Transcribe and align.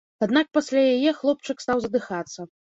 Аднак 0.25 0.47
пасля 0.57 0.81
яе 0.93 1.11
хлопчык 1.19 1.63
стаў 1.65 1.85
задыхацца. 1.85 2.49